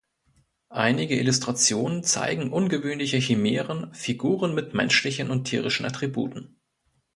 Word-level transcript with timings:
Einige 0.73 1.15
Illustrationen 1.19 2.03
zeigen 2.03 2.51
ungewöhnliche 2.51 3.19
Chimären, 3.19 3.93
Figuren 3.93 4.55
mit 4.55 4.73
menschlichen 4.73 5.29
und 5.29 5.43
tierischen 5.43 5.85
Attributen. 5.85 6.55